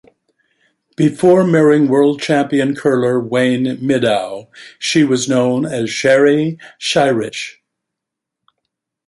[0.95, 4.47] Before marrying world champion curler Wayne Middaugh,
[4.79, 7.59] she was known as Sherry Scheirich.